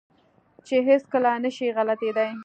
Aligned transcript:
چې 0.67 0.75
هېڅ 0.87 1.03
کله 1.13 1.29
نه 1.43 1.49
شي 1.55 1.67
غلطېداى. 1.75 2.31